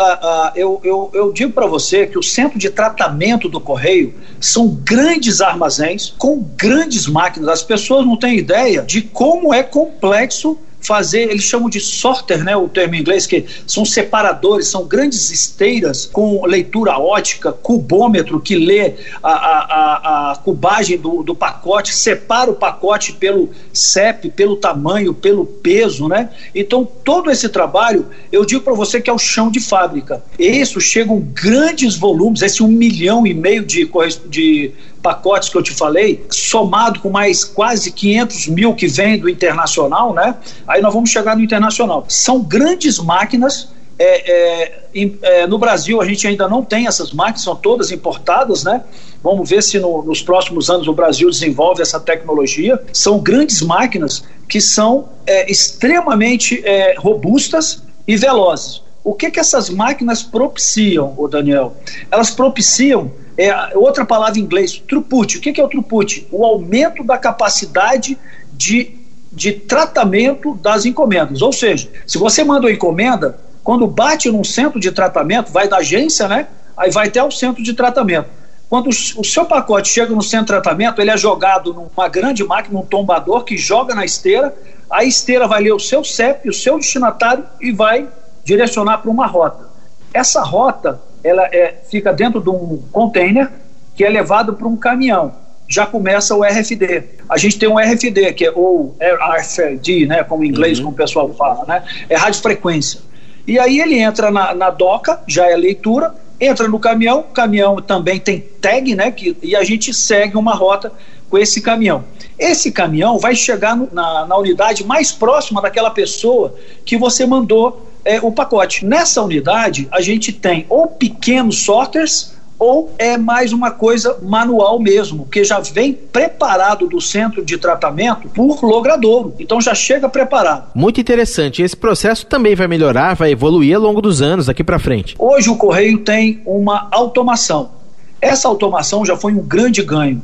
eu, 0.56 0.80
eu, 0.82 1.10
eu 1.14 1.32
digo 1.32 1.52
para 1.52 1.66
você 1.66 2.06
que 2.06 2.18
o 2.18 2.22
centro 2.22 2.58
de 2.58 2.68
tratamento 2.68 3.48
do 3.48 3.60
correio 3.60 4.12
são 4.40 4.68
grandes 4.68 5.40
armazéns 5.40 6.12
com 6.18 6.44
grandes 6.56 7.06
máquinas. 7.06 7.48
As 7.48 7.62
pessoas 7.62 8.04
não 8.04 8.16
têm 8.16 8.38
ideia 8.38 8.82
de 8.82 9.02
como 9.02 9.54
é 9.54 9.62
complexo 9.62 10.58
fazer, 10.86 11.30
eles 11.30 11.44
chamam 11.44 11.68
de 11.68 11.80
sorter, 11.80 12.44
né, 12.44 12.56
o 12.56 12.68
termo 12.68 12.94
em 12.94 13.00
inglês, 13.00 13.26
que 13.26 13.44
são 13.66 13.84
separadores, 13.84 14.68
são 14.68 14.86
grandes 14.86 15.30
esteiras 15.30 16.06
com 16.06 16.44
leitura 16.44 16.98
ótica, 16.98 17.52
cubômetro, 17.52 18.40
que 18.40 18.56
lê 18.56 18.94
a, 19.22 19.32
a, 19.32 20.32
a 20.32 20.36
cubagem 20.36 20.98
do, 20.98 21.22
do 21.22 21.34
pacote, 21.34 21.94
separa 21.94 22.50
o 22.50 22.54
pacote 22.54 23.12
pelo 23.12 23.50
CEP, 23.72 24.30
pelo 24.30 24.56
tamanho, 24.56 25.14
pelo 25.14 25.46
peso, 25.46 26.08
né? 26.08 26.30
Então, 26.54 26.84
todo 26.84 27.30
esse 27.30 27.48
trabalho, 27.48 28.06
eu 28.30 28.44
digo 28.44 28.62
para 28.62 28.74
você 28.74 29.00
que 29.00 29.10
é 29.10 29.12
o 29.12 29.18
chão 29.18 29.50
de 29.50 29.60
fábrica. 29.60 30.22
Isso 30.38 30.80
chegam 30.80 31.20
grandes 31.20 31.96
volumes, 31.96 32.42
esse 32.42 32.62
um 32.62 32.68
milhão 32.68 33.26
e 33.26 33.32
meio 33.32 33.64
de, 33.64 33.88
de 34.28 34.72
pacotes 35.04 35.50
que 35.50 35.58
eu 35.58 35.62
te 35.62 35.74
falei, 35.74 36.24
somado 36.30 36.98
com 36.98 37.10
mais 37.10 37.44
quase 37.44 37.92
500 37.92 38.48
mil 38.48 38.74
que 38.74 38.86
vem 38.86 39.18
do 39.18 39.28
internacional, 39.28 40.14
né? 40.14 40.34
Aí 40.66 40.80
nós 40.80 40.94
vamos 40.94 41.10
chegar 41.10 41.36
no 41.36 41.44
internacional. 41.44 42.06
São 42.08 42.42
grandes 42.42 42.98
máquinas. 42.98 43.68
É, 43.98 44.32
é, 44.32 44.82
é, 45.22 45.46
no 45.46 45.58
Brasil 45.58 46.00
a 46.00 46.06
gente 46.06 46.26
ainda 46.26 46.48
não 46.48 46.64
tem 46.64 46.86
essas 46.86 47.12
máquinas, 47.12 47.42
são 47.42 47.54
todas 47.54 47.92
importadas, 47.92 48.64
né? 48.64 48.82
Vamos 49.22 49.48
ver 49.48 49.62
se 49.62 49.78
no, 49.78 50.02
nos 50.02 50.22
próximos 50.22 50.70
anos 50.70 50.88
o 50.88 50.92
Brasil 50.94 51.28
desenvolve 51.28 51.82
essa 51.82 52.00
tecnologia. 52.00 52.82
São 52.90 53.18
grandes 53.18 53.60
máquinas 53.60 54.24
que 54.48 54.60
são 54.60 55.10
é, 55.26 55.50
extremamente 55.52 56.62
é, 56.64 56.94
robustas 56.96 57.82
e 58.08 58.16
velozes. 58.16 58.82
O 59.04 59.12
que 59.12 59.30
que 59.30 59.38
essas 59.38 59.68
máquinas 59.68 60.22
propiciam, 60.22 61.12
o 61.18 61.28
Daniel? 61.28 61.76
Elas 62.10 62.30
propiciam 62.30 63.12
é, 63.36 63.76
outra 63.76 64.04
palavra 64.04 64.38
em 64.38 64.42
inglês, 64.42 64.80
throughput. 64.88 65.38
O 65.38 65.40
que, 65.40 65.60
é 65.60 65.64
o 65.64 65.68
throughput? 65.68 66.26
O 66.30 66.44
aumento 66.44 67.02
da 67.02 67.18
capacidade 67.18 68.16
de, 68.52 68.96
de 69.32 69.52
tratamento 69.52 70.54
das 70.54 70.84
encomendas. 70.84 71.42
Ou 71.42 71.52
seja, 71.52 71.90
se 72.06 72.16
você 72.16 72.44
manda 72.44 72.66
uma 72.66 72.72
encomenda, 72.72 73.38
quando 73.62 73.86
bate 73.86 74.30
num 74.30 74.44
centro 74.44 74.78
de 74.78 74.92
tratamento, 74.92 75.50
vai 75.50 75.66
da 75.66 75.78
agência, 75.78 76.28
né? 76.28 76.46
Aí 76.76 76.90
vai 76.90 77.08
até 77.08 77.22
o 77.22 77.30
centro 77.30 77.62
de 77.62 77.72
tratamento. 77.72 78.28
Quando 78.68 78.88
o 78.88 79.24
seu 79.24 79.44
pacote 79.44 79.88
chega 79.88 80.14
no 80.14 80.22
centro 80.22 80.46
de 80.46 80.52
tratamento, 80.52 81.00
ele 81.00 81.10
é 81.10 81.16
jogado 81.16 81.72
numa 81.72 82.08
grande 82.08 82.42
máquina, 82.44 82.78
um 82.78 82.84
tombador 82.84 83.44
que 83.44 83.56
joga 83.56 83.94
na 83.94 84.04
esteira. 84.04 84.54
A 84.90 85.04
esteira 85.04 85.46
vai 85.46 85.62
ler 85.62 85.72
o 85.72 85.78
seu 85.78 86.04
CEP, 86.04 86.48
o 86.48 86.52
seu 86.52 86.78
destinatário 86.78 87.44
e 87.60 87.72
vai 87.72 88.08
direcionar 88.44 88.98
para 88.98 89.10
uma 89.10 89.26
rota. 89.26 89.68
Essa 90.12 90.42
rota 90.42 91.00
ela 91.24 91.46
é, 91.46 91.74
fica 91.90 92.12
dentro 92.12 92.40
de 92.40 92.50
um 92.50 92.82
container 92.92 93.50
que 93.96 94.04
é 94.04 94.08
levado 94.08 94.52
para 94.54 94.68
um 94.68 94.76
caminhão. 94.76 95.32
Já 95.66 95.86
começa 95.86 96.34
o 96.36 96.44
RFD. 96.44 97.02
A 97.28 97.38
gente 97.38 97.58
tem 97.58 97.68
um 97.68 97.78
RFD, 97.78 98.34
que 98.34 98.44
é 98.44 98.52
ou 98.54 98.94
RFD, 99.00 100.06
né, 100.06 100.22
como 100.22 100.44
em 100.44 100.48
inglês, 100.48 100.78
uhum. 100.78 100.84
como 100.84 100.94
o 100.94 100.98
pessoal 100.98 101.32
fala, 101.32 101.64
né? 101.66 101.82
É 102.08 102.14
radiofrequência. 102.14 103.00
E 103.46 103.58
aí 103.58 103.80
ele 103.80 103.98
entra 103.98 104.30
na, 104.30 104.54
na 104.54 104.70
doca, 104.70 105.20
já 105.26 105.50
é 105.50 105.56
leitura, 105.56 106.14
entra 106.38 106.68
no 106.68 106.78
caminhão, 106.78 107.20
o 107.20 107.24
caminhão 107.24 107.76
também 107.76 108.18
tem 108.18 108.40
tag, 108.40 108.94
né? 108.94 109.10
Que, 109.10 109.36
e 109.42 109.56
a 109.56 109.64
gente 109.64 109.94
segue 109.94 110.36
uma 110.36 110.54
rota 110.54 110.92
com 111.30 111.38
esse 111.38 111.60
caminhão. 111.60 112.04
Esse 112.38 112.70
caminhão 112.70 113.18
vai 113.18 113.34
chegar 113.34 113.76
no, 113.76 113.88
na, 113.92 114.26
na, 114.26 114.36
unidade 114.36 114.84
mais 114.84 115.12
próxima 115.12 115.62
daquela 115.62 115.90
pessoa 115.90 116.54
que 116.84 116.96
você 116.96 117.26
mandou 117.26 117.93
é, 118.04 118.20
o 118.20 118.30
pacote. 118.30 118.84
Nessa 118.84 119.22
unidade, 119.22 119.88
a 119.90 120.00
gente 120.00 120.32
tem 120.32 120.66
ou 120.68 120.86
pequenos 120.86 121.64
sorters 121.64 122.34
ou 122.58 122.94
é 122.98 123.18
mais 123.18 123.52
uma 123.52 123.70
coisa 123.70 124.16
manual 124.22 124.78
mesmo, 124.78 125.26
que 125.26 125.42
já 125.42 125.58
vem 125.60 125.92
preparado 125.92 126.86
do 126.86 127.00
centro 127.00 127.44
de 127.44 127.58
tratamento 127.58 128.28
por 128.28 128.62
logradouro. 128.62 129.34
Então 129.38 129.60
já 129.60 129.74
chega 129.74 130.08
preparado. 130.08 130.70
Muito 130.74 131.00
interessante. 131.00 131.62
Esse 131.62 131.76
processo 131.76 132.26
também 132.26 132.54
vai 132.54 132.68
melhorar, 132.68 133.14
vai 133.14 133.32
evoluir 133.32 133.76
ao 133.76 133.82
longo 133.82 134.00
dos 134.00 134.22
anos 134.22 134.46
daqui 134.46 134.62
para 134.62 134.78
frente. 134.78 135.14
Hoje 135.18 135.50
o 135.50 135.56
correio 135.56 135.98
tem 135.98 136.40
uma 136.46 136.88
automação. 136.90 137.72
Essa 138.20 138.48
automação 138.48 139.04
já 139.04 139.16
foi 139.16 139.34
um 139.34 139.42
grande 139.42 139.82
ganho. 139.82 140.22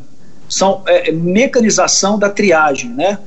São 0.49 0.83
é, 0.87 1.13
mecanização 1.13 2.19
da 2.19 2.31
triagem, 2.31 2.91
né? 2.91 3.19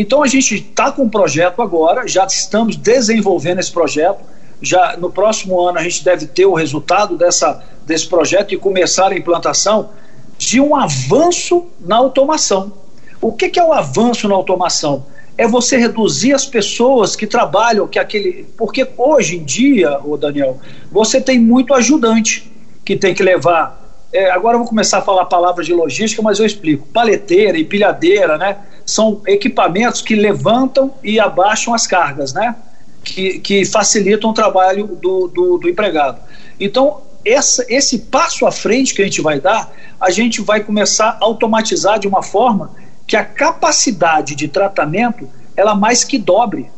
Então 0.00 0.22
a 0.22 0.26
gente 0.26 0.54
está 0.54 0.92
com 0.92 1.02
um 1.02 1.08
projeto 1.08 1.60
agora, 1.60 2.06
já 2.06 2.24
estamos 2.24 2.76
desenvolvendo 2.76 3.58
esse 3.58 3.72
projeto 3.72 4.20
já 4.60 4.96
no 4.96 5.10
próximo 5.10 5.60
ano 5.60 5.78
a 5.78 5.82
gente 5.82 6.04
deve 6.04 6.26
ter 6.26 6.46
o 6.46 6.54
resultado 6.54 7.16
dessa, 7.16 7.62
desse 7.86 8.06
projeto 8.06 8.52
e 8.52 8.56
começar 8.56 9.12
a 9.12 9.16
implantação 9.16 9.90
de 10.36 10.60
um 10.60 10.74
avanço 10.74 11.66
na 11.80 11.96
automação. 11.96 12.72
O 13.20 13.32
que, 13.32 13.48
que 13.48 13.58
é 13.58 13.64
o 13.64 13.72
avanço 13.72 14.28
na 14.28 14.34
automação? 14.34 15.06
É 15.36 15.46
você 15.46 15.76
reduzir 15.76 16.32
as 16.32 16.44
pessoas 16.44 17.14
que 17.14 17.26
trabalham, 17.26 17.86
que 17.86 17.98
aquele. 17.98 18.44
Porque 18.56 18.86
hoje 18.96 19.36
em 19.36 19.44
dia, 19.44 19.98
o 20.04 20.16
Daniel, 20.16 20.58
você 20.90 21.20
tem 21.20 21.38
muito 21.38 21.74
ajudante 21.74 22.52
que 22.84 22.96
tem 22.96 23.14
que 23.14 23.22
levar. 23.22 23.78
É, 24.12 24.30
agora 24.30 24.54
eu 24.54 24.60
vou 24.60 24.68
começar 24.68 24.98
a 24.98 25.02
falar 25.02 25.26
palavras 25.26 25.66
de 25.66 25.72
logística, 25.72 26.22
mas 26.22 26.38
eu 26.38 26.46
explico. 26.46 26.86
Paleteira, 26.88 27.58
empilhadeira, 27.58 28.36
né? 28.38 28.56
São 28.90 29.20
equipamentos 29.26 30.00
que 30.00 30.14
levantam 30.14 30.94
e 31.02 31.20
abaixam 31.20 31.74
as 31.74 31.86
cargas, 31.86 32.32
né? 32.32 32.56
que, 33.04 33.38
que 33.38 33.64
facilitam 33.64 34.30
o 34.30 34.34
trabalho 34.34 34.86
do, 34.86 35.28
do, 35.28 35.58
do 35.58 35.68
empregado. 35.68 36.20
Então, 36.58 37.00
essa, 37.24 37.64
esse 37.68 37.98
passo 37.98 38.46
à 38.46 38.52
frente 38.52 38.94
que 38.94 39.02
a 39.02 39.04
gente 39.04 39.20
vai 39.20 39.40
dar, 39.40 39.70
a 40.00 40.10
gente 40.10 40.40
vai 40.40 40.60
começar 40.60 41.18
a 41.20 41.24
automatizar 41.24 41.98
de 41.98 42.06
uma 42.06 42.22
forma 42.22 42.70
que 43.06 43.16
a 43.16 43.24
capacidade 43.24 44.34
de 44.34 44.48
tratamento 44.48 45.28
ela 45.56 45.74
mais 45.74 46.04
que 46.04 46.18
dobre. 46.18 46.70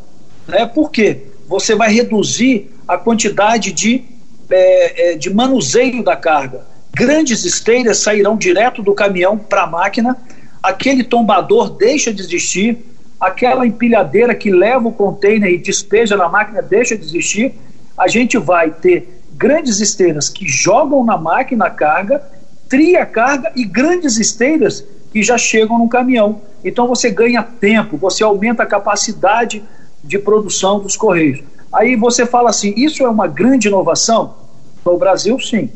Né? 0.46 0.66
Por 0.66 0.90
quê? 0.90 1.26
Você 1.48 1.74
vai 1.74 1.92
reduzir 1.92 2.72
a 2.86 2.96
quantidade 2.96 3.72
de, 3.72 4.04
é, 4.48 5.12
é, 5.12 5.16
de 5.16 5.32
manuseio 5.32 6.02
da 6.02 6.16
carga. 6.16 6.66
Grandes 6.92 7.44
esteiras 7.44 7.98
sairão 7.98 8.36
direto 8.36 8.82
do 8.82 8.94
caminhão 8.94 9.36
para 9.36 9.62
a 9.62 9.66
máquina, 9.66 10.16
aquele 10.62 11.04
tombador 11.04 11.70
deixa 11.70 12.12
de 12.12 12.20
existir, 12.20 12.78
aquela 13.20 13.66
empilhadeira 13.66 14.34
que 14.34 14.50
leva 14.50 14.88
o 14.88 14.92
container 14.92 15.50
e 15.50 15.58
despeja 15.58 16.16
na 16.16 16.28
máquina 16.28 16.62
deixa 16.62 16.96
de 16.96 17.04
existir, 17.04 17.54
a 17.96 18.08
gente 18.08 18.38
vai 18.38 18.70
ter 18.70 19.22
grandes 19.32 19.80
esteiras 19.80 20.28
que 20.28 20.46
jogam 20.46 21.04
na 21.04 21.16
máquina 21.16 21.66
a 21.66 21.70
carga, 21.70 22.22
tria 22.68 23.02
a 23.02 23.06
carga 23.06 23.52
e 23.56 23.64
grandes 23.64 24.18
esteiras 24.18 24.84
que 25.12 25.22
já 25.22 25.36
chegam 25.36 25.78
no 25.78 25.88
caminhão. 25.88 26.40
Então 26.64 26.86
você 26.86 27.10
ganha 27.10 27.42
tempo, 27.42 27.96
você 27.96 28.22
aumenta 28.22 28.62
a 28.62 28.66
capacidade 28.66 29.62
de 30.02 30.18
produção 30.18 30.78
dos 30.80 30.96
correios. 30.96 31.42
Aí 31.72 31.96
você 31.96 32.26
fala 32.26 32.50
assim, 32.50 32.72
isso 32.76 33.04
é 33.04 33.08
uma 33.08 33.26
grande 33.26 33.68
inovação? 33.68 34.34
No 34.84 34.96
Brasil, 34.98 35.38
sim. 35.38 35.70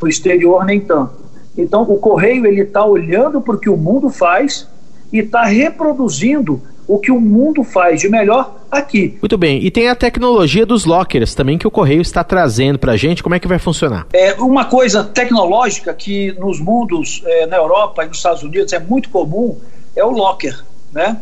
No 0.00 0.08
exterior, 0.08 0.64
nem 0.64 0.80
tanto. 0.80 1.23
Então 1.56 1.82
o 1.82 1.98
correio 1.98 2.46
ele 2.46 2.62
está 2.62 2.84
olhando 2.84 3.40
para 3.40 3.54
o 3.54 3.58
que 3.58 3.70
o 3.70 3.76
mundo 3.76 4.10
faz 4.10 4.68
e 5.12 5.20
está 5.20 5.44
reproduzindo 5.44 6.60
o 6.86 6.98
que 6.98 7.10
o 7.10 7.20
mundo 7.20 7.64
faz 7.64 8.00
de 8.00 8.08
melhor 8.08 8.56
aqui. 8.70 9.16
Muito 9.20 9.38
bem. 9.38 9.64
E 9.64 9.70
tem 9.70 9.88
a 9.88 9.94
tecnologia 9.94 10.66
dos 10.66 10.84
lockers 10.84 11.34
também 11.34 11.56
que 11.56 11.66
o 11.66 11.70
Correio 11.70 12.02
está 12.02 12.22
trazendo 12.22 12.78
para 12.78 12.92
a 12.92 12.96
gente. 12.96 13.22
Como 13.22 13.34
é 13.34 13.40
que 13.40 13.48
vai 13.48 13.58
funcionar? 13.58 14.06
É 14.12 14.34
uma 14.34 14.66
coisa 14.66 15.02
tecnológica 15.02 15.94
que 15.94 16.32
nos 16.32 16.60
mundos, 16.60 17.22
é, 17.24 17.46
na 17.46 17.56
Europa 17.56 18.04
e 18.04 18.08
nos 18.08 18.18
Estados 18.18 18.42
Unidos, 18.42 18.72
é 18.72 18.78
muito 18.78 19.08
comum, 19.08 19.56
é 19.96 20.04
o 20.04 20.10
locker, 20.10 20.62
né? 20.92 21.18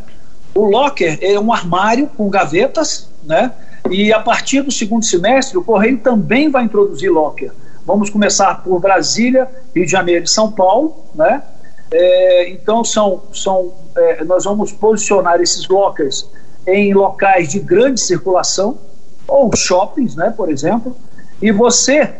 O 0.54 0.64
locker 0.64 1.18
é 1.20 1.38
um 1.38 1.52
armário 1.52 2.08
com 2.08 2.28
gavetas, 2.28 3.08
né? 3.24 3.52
E 3.90 4.12
a 4.12 4.20
partir 4.20 4.62
do 4.62 4.70
segundo 4.70 5.04
semestre, 5.04 5.56
o 5.56 5.64
Correio 5.64 5.98
também 5.98 6.50
vai 6.50 6.64
introduzir 6.64 7.10
locker. 7.10 7.52
Vamos 7.84 8.10
começar 8.10 8.62
por 8.62 8.78
Brasília, 8.80 9.48
Rio 9.74 9.84
de 9.84 9.90
Janeiro 9.90 10.24
e 10.24 10.28
São 10.28 10.52
Paulo, 10.52 11.04
né? 11.14 11.42
É, 11.90 12.48
então, 12.48 12.84
são, 12.84 13.22
são, 13.32 13.72
é, 13.96 14.24
nós 14.24 14.44
vamos 14.44 14.72
posicionar 14.72 15.40
esses 15.40 15.68
lockers 15.68 16.28
em 16.66 16.94
locais 16.94 17.50
de 17.50 17.58
grande 17.58 18.00
circulação, 18.00 18.78
ou 19.28 19.54
shoppings, 19.54 20.16
né, 20.16 20.32
por 20.34 20.50
exemplo, 20.50 20.96
e 21.40 21.50
você 21.52 22.14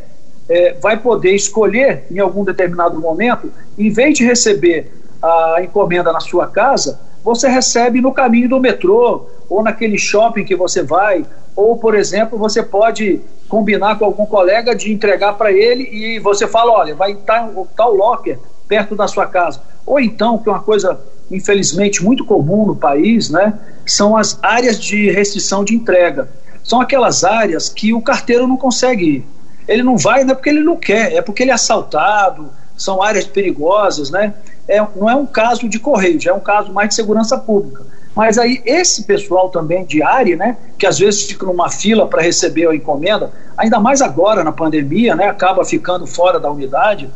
é, 0.49 0.75
vai 0.75 0.99
poder 0.99 1.35
escolher 1.35 2.07
em 2.11 2.19
algum 2.19 2.45
determinado 2.45 3.01
momento, 3.01 3.51
em 3.79 3.91
vez 3.91 4.19
de 4.19 4.25
receber 4.25 4.93
a 5.23 5.63
encomenda 5.63 6.13
na 6.13 6.21
sua 6.21 6.49
casa, 6.49 7.01
você 7.23 7.49
recebe 7.49 8.01
no 8.01 8.13
caminho 8.13 8.49
do 8.49 8.61
metrô, 8.61 9.27
ou 9.49 9.63
naquele 9.63 9.99
shopping 9.99 10.45
que 10.45 10.57
você 10.57 10.83
vai, 10.83 11.25
ou, 11.55 11.77
por 11.77 11.95
exemplo, 11.95 12.39
você 12.39 12.63
pode 12.63 13.21
combinar 13.49 13.99
com 13.99 14.05
algum 14.05 14.25
colega 14.25 14.75
de 14.75 14.93
entregar 14.93 15.35
para 15.35 15.53
ele 15.53 15.85
e 15.85 16.19
você 16.19 16.47
fala: 16.47 16.73
olha, 16.73 16.95
vai 16.95 17.13
estar 17.13 17.49
tá, 17.49 17.63
tal 17.77 17.95
locker 17.95 18.39
perto 18.67 18.97
da 18.97 19.07
sua 19.07 19.27
casa. 19.27 19.61
Ou 19.85 20.01
então, 20.01 20.39
que 20.39 20.49
é 20.49 20.53
uma 20.53 20.63
coisa 20.63 20.99
infelizmente 21.31 22.05
muito 22.05 22.25
comum 22.25 22.67
no 22.67 22.77
país, 22.77 23.31
né, 23.31 23.59
são 23.87 24.17
as 24.17 24.39
áreas 24.43 24.79
de 24.79 25.11
restrição 25.11 25.65
de 25.65 25.75
entrega. 25.75 26.29
São 26.63 26.81
aquelas 26.81 27.25
áreas 27.25 27.69
que 27.69 27.93
o 27.93 28.01
carteiro 28.01 28.47
não 28.47 28.57
consegue 28.57 29.05
ir. 29.05 29.27
Ele 29.67 29.83
não 29.83 29.97
vai 29.97 30.25
não 30.25 30.33
é 30.33 30.35
porque 30.35 30.51
ele 30.51 30.61
não 30.61 30.77
quer, 30.77 31.15
é 31.15 31.23
porque 31.23 31.43
ele 31.43 31.51
é 31.51 31.55
assaltado, 31.55 32.51
são 32.77 33.03
áreas 33.03 33.27
perigosas, 33.27 34.11
né? 34.11 34.35
É, 34.69 34.85
não 34.97 35.11
é 35.11 35.15
um 35.15 35.27
caso 35.27 35.69
de 35.69 35.79
correio, 35.79 36.21
já 36.21 36.31
é 36.31 36.35
um 36.35 36.41
caso 36.41 36.73
mais 36.73 36.91
de 36.91 36.95
segurança 36.95 37.37
pública. 37.37 37.85
Mas 38.15 38.37
aí 38.39 38.63
esse 38.67 39.05
pessoal 39.05 39.49
também 39.49 39.85
de 39.85 40.03
área, 40.03 40.37
né, 40.37 40.57
que 40.79 40.87
às 40.87 40.99
vezes 40.99 41.23
fica 41.23 41.47
numa 41.47 41.71
fila 41.71 42.07
para 42.07 42.23
receber 42.23 42.69
a 42.69 42.75
encomenda, 42.75 43.33
ainda 43.57 43.81
mais 43.81 44.03
agora 44.03 44.45
na 44.45 44.53
pandemia, 44.53 45.15
né, 45.15 45.27
acaba 45.27 45.65
ficando 45.65 46.07
fora 46.07 46.39
da 46.39 46.51
unidade, 46.51 47.09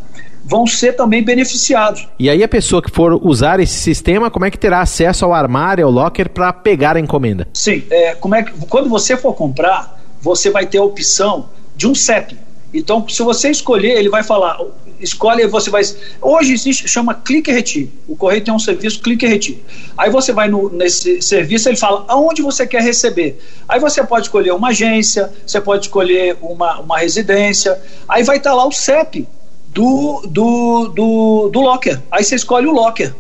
vão 0.45 0.67
ser 0.67 0.95
também 0.95 1.23
beneficiados. 1.23 2.09
E 2.19 2.31
aí 2.31 2.43
a 2.43 2.49
pessoa 2.49 2.81
que 2.81 2.91
for 2.91 3.21
usar 3.27 3.61
esse 3.61 3.75
sistema, 3.75 4.31
como 4.31 4.45
é 4.45 4.51
que 4.51 4.59
terá 4.59 4.81
acesso 4.81 5.25
ao 5.25 5.35
armário, 5.35 5.85
ao 5.85 5.91
locker 5.91 6.31
para 6.31 6.53
pegar 6.53 6.97
a 6.97 7.01
encomenda? 7.01 7.47
Sim, 7.53 7.85
é, 7.91 8.15
como 8.15 8.35
é 8.35 8.45
que, 8.45 8.53
quando 8.67 8.89
você 8.89 9.17
for 9.17 9.35
comprar, 9.35 10.01
você 10.21 10.51
vai 10.51 10.67
ter 10.67 10.79
a 10.79 10.83
opção 10.83 11.49
de 11.77 11.87
um 11.87 11.95
CEP. 11.95 12.39
Então, 12.73 13.07
se 13.09 13.23
você 13.23 13.51
escolher, 13.51 13.99
ele 13.99 14.09
vai 14.09 14.23
falar, 14.23 14.59
escolhe, 15.01 15.47
você 15.47 15.71
vai. 15.71 15.83
Hoje 16.21 16.53
existe, 16.53 16.89
chama 16.89 17.15
clique 17.15 17.51
e 17.51 17.55
retire. 17.55 17.93
O 18.09 18.17
correio 18.17 18.43
tem 18.43 18.53
um 18.53 18.59
serviço 18.59 19.01
clique 19.01 19.25
e 19.25 19.29
retire. 19.29 19.65
Aí 19.97 20.11
você 20.11 20.33
vai 20.33 20.49
no, 20.49 20.69
nesse 20.71 21.21
serviço, 21.23 21.69
ele 21.69 21.77
fala 21.77 22.05
aonde 22.09 22.43
você 22.43 22.67
quer 22.67 22.83
receber. 22.83 23.39
Aí 23.69 23.79
você 23.81 24.03
pode 24.05 24.27
escolher 24.27 24.53
uma 24.53 24.69
agência, 24.69 25.33
você 25.47 25.61
pode 25.61 25.87
escolher 25.87 26.37
uma, 26.41 26.81
uma 26.81 26.99
residência. 26.99 27.81
Aí 28.09 28.23
vai 28.23 28.39
estar 28.39 28.55
lá 28.55 28.67
o 28.67 28.73
CEP 28.73 29.27
do, 29.69 30.23
do, 30.27 30.89
do, 30.89 31.49
do 31.49 31.61
locker. 31.61 32.01
Aí 32.11 32.25
você 32.25 32.35
escolhe 32.35 32.67
o 32.67 32.73
locker. 32.73 33.15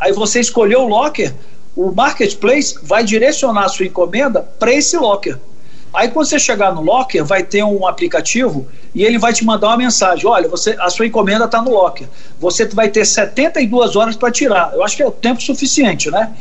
Aí 0.00 0.12
você 0.12 0.40
escolheu 0.40 0.82
o 0.82 0.88
locker, 0.88 1.34
o 1.74 1.90
marketplace 1.90 2.78
vai 2.82 3.04
direcionar 3.04 3.64
a 3.64 3.68
sua 3.68 3.86
encomenda 3.86 4.42
para 4.42 4.72
esse 4.72 4.96
locker. 4.96 5.38
Aí 5.92 6.08
quando 6.08 6.26
você 6.26 6.38
chegar 6.38 6.74
no 6.74 6.82
locker, 6.82 7.24
vai 7.24 7.42
ter 7.42 7.62
um 7.64 7.86
aplicativo 7.86 8.68
e 8.94 9.04
ele 9.04 9.18
vai 9.18 9.32
te 9.32 9.44
mandar 9.44 9.68
uma 9.68 9.76
mensagem: 9.76 10.26
olha, 10.26 10.48
você, 10.48 10.76
a 10.78 10.90
sua 10.90 11.06
encomenda 11.06 11.44
está 11.44 11.62
no 11.62 11.70
locker. 11.70 12.06
Você 12.38 12.66
vai 12.66 12.88
ter 12.88 13.04
72 13.04 13.96
horas 13.96 14.16
para 14.16 14.30
tirar. 14.30 14.72
Eu 14.74 14.84
acho 14.84 14.96
que 14.96 15.02
é 15.02 15.06
o 15.06 15.10
tempo 15.10 15.42
suficiente, 15.42 16.10
né? 16.10 16.32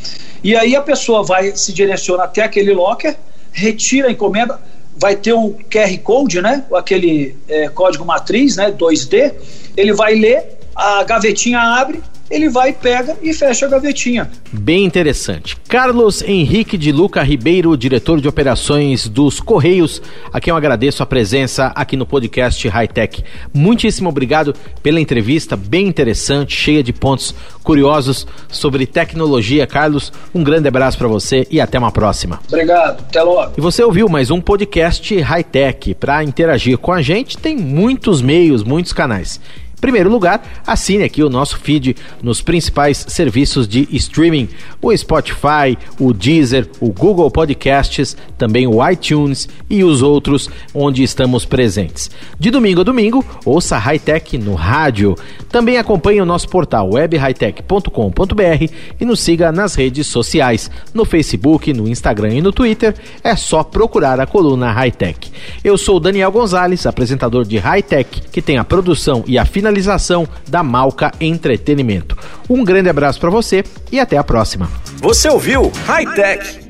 E 0.44 0.56
aí 0.56 0.76
a 0.76 0.82
pessoa 0.82 1.24
vai 1.24 1.56
se 1.56 1.74
direciona 1.74 2.24
até 2.24 2.44
aquele 2.44 2.74
locker, 2.74 3.16
retira 3.52 4.08
a 4.08 4.12
encomenda 4.12 4.60
vai 5.00 5.16
ter 5.16 5.34
um 5.34 5.54
QR 5.54 5.98
Code, 6.00 6.42
né? 6.42 6.66
Aquele 6.74 7.38
é, 7.48 7.70
código 7.70 8.04
matriz, 8.04 8.58
né? 8.58 8.72
2D. 8.72 9.34
Ele 9.76 9.94
vai 9.94 10.16
ler, 10.16 10.57
a 10.78 11.04
gavetinha 11.04 11.60
abre, 11.60 12.04
ele 12.30 12.50
vai, 12.50 12.74
pega 12.74 13.16
e 13.22 13.34
fecha 13.34 13.66
a 13.66 13.70
gavetinha. 13.70 14.30
Bem 14.52 14.84
interessante. 14.84 15.58
Carlos 15.68 16.22
Henrique 16.22 16.78
de 16.78 16.92
Luca 16.92 17.24
Ribeiro, 17.24 17.76
diretor 17.78 18.20
de 18.20 18.28
operações 18.28 19.08
dos 19.08 19.40
Correios, 19.40 20.02
a 20.32 20.40
quem 20.40 20.52
eu 20.52 20.58
agradeço 20.58 21.02
a 21.02 21.06
presença 21.06 21.68
aqui 21.74 21.96
no 21.96 22.06
podcast 22.06 22.68
High 22.68 22.88
Tech. 22.90 23.24
Muitíssimo 23.54 24.10
obrigado 24.10 24.54
pela 24.84 25.00
entrevista, 25.00 25.56
bem 25.56 25.88
interessante, 25.88 26.56
cheia 26.56 26.84
de 26.84 26.92
pontos 26.92 27.34
curiosos 27.64 28.28
sobre 28.50 28.86
tecnologia. 28.86 29.66
Carlos, 29.66 30.12
um 30.36 30.44
grande 30.44 30.68
abraço 30.68 30.98
para 30.98 31.08
você 31.08 31.48
e 31.50 31.62
até 31.62 31.80
uma 31.80 31.92
próxima. 31.92 32.40
Obrigado, 32.48 33.02
até 33.02 33.24
logo. 33.24 33.54
E 33.58 33.62
você 33.62 33.82
ouviu 33.84 34.10
mais 34.10 34.30
um 34.30 34.42
podcast 34.42 35.18
High 35.18 35.44
Tech. 35.44 35.94
Para 35.96 36.24
interagir 36.24 36.78
com 36.78 36.92
a 36.92 37.02
gente, 37.02 37.38
tem 37.38 37.56
muitos 37.56 38.22
meios, 38.22 38.64
muitos 38.64 38.92
canais. 38.92 39.40
Primeiro 39.80 40.10
lugar, 40.10 40.42
assine 40.66 41.04
aqui 41.04 41.22
o 41.22 41.30
nosso 41.30 41.60
feed 41.60 41.96
nos 42.24 42.42
principais 42.42 43.06
serviços 43.08 43.68
de 43.68 43.88
streaming: 43.92 44.50
o 44.82 44.96
Spotify, 44.98 45.78
o 46.00 46.14
Deezer, 46.14 46.68
o 46.82 46.92
Google 46.92 47.30
Podcasts, 47.30 48.18
também 48.40 48.66
o 48.66 48.88
iTunes 48.90 49.48
e 49.70 49.84
os 49.84 50.02
outros 50.02 50.50
onde 50.74 51.04
estamos 51.04 51.46
presentes. 51.46 52.10
De 52.40 52.50
domingo 52.50 52.82
a 52.82 52.84
domingo, 52.84 53.24
ouça 53.46 53.78
Hightech 53.78 54.40
no 54.40 54.56
rádio. 54.56 55.16
Também 55.48 55.78
acompanhe 55.78 56.22
o 56.22 56.26
nosso 56.26 56.50
portal 56.50 56.90
webhightech.com.br 56.94 58.74
e 59.00 59.06
nos 59.06 59.20
siga 59.20 59.52
nas 59.52 59.76
redes 59.76 60.08
sociais, 60.08 60.72
no 60.92 61.06
Facebook, 61.06 61.72
no 61.72 61.88
Instagram 61.88 62.34
e 62.34 62.42
no 62.42 62.52
Twitter. 62.52 62.96
É 63.24 63.36
só 63.36 63.64
procurar 63.64 64.20
a 64.20 64.26
coluna 64.26 64.72
Hightech. 64.72 65.32
Eu 65.64 65.78
sou 65.78 66.00
Daniel 66.00 66.32
Gonzalez, 66.32 66.88
apresentador 66.88 67.46
de 67.46 67.60
Hightech, 67.60 68.24
que 68.32 68.42
tem 68.42 68.58
a 68.58 68.64
produção 68.64 69.24
e 69.28 69.38
a 69.38 69.46
finalização 69.46 69.67
finalização 69.68 70.28
da 70.48 70.64
Malca 70.64 71.12
Entretenimento. 71.20 72.18
Um 72.50 72.64
grande 72.64 72.90
abraço 72.90 73.20
para 73.20 73.30
você 73.30 73.64
e 73.92 74.00
até 74.00 74.18
a 74.18 74.24
próxima. 74.24 74.70
Você 75.02 75.30
ouviu 75.30 75.72
High 75.86 76.14
Tech 76.14 76.67